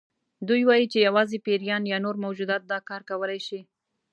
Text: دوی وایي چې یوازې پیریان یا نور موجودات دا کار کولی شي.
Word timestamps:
دوی 0.47 0.61
وایي 0.67 0.85
چې 0.91 1.05
یوازې 1.07 1.37
پیریان 1.47 1.83
یا 1.91 1.97
نور 2.05 2.15
موجودات 2.25 2.61
دا 2.71 2.79
کار 2.89 3.01
کولی 3.09 3.39
شي. 3.47 3.59